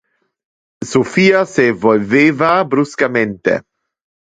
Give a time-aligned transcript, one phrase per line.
[0.83, 3.51] Sophia se volveva bruscamente.